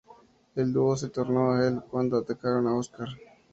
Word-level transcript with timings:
El 0.55 0.73
dúo 0.73 0.97
se 0.97 1.09
tornó 1.09 1.55
heel 1.61 1.79
cuando 1.91 2.17
atacaron 2.17 2.65
a 2.65 2.73
Oscar. 2.75 3.07